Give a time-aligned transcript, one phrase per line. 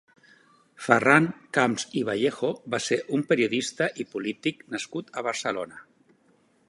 [0.85, 1.27] Ferran
[1.57, 5.85] Camps i Vallejo va ser un periodista i polític nascut a Barcelona.